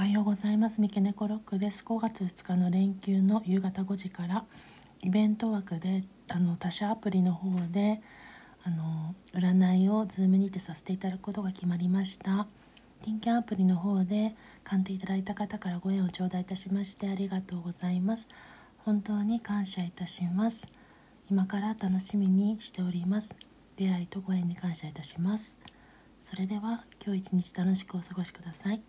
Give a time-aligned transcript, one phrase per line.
[0.00, 0.80] おはようございます。
[0.80, 1.84] 三毛猫ロックです。
[1.84, 4.46] 5月2日の連休の夕方5時から
[5.02, 8.00] イベント枠であの他社アプリの方で
[8.64, 12.46] あの占いを Zoom にてさせていただくことが決まりました。
[13.02, 14.34] 金券アプリの方で
[14.64, 18.26] 鑑定いただいた方からご縁を頂戴いたしましてありがとうございます。
[18.86, 20.66] 本当に感謝いたします。
[21.30, 23.34] 今から楽しみにしております。
[23.76, 25.58] 出会いとご縁に感謝いたします。
[26.22, 28.80] それでは今日一日楽しくお過ごしください。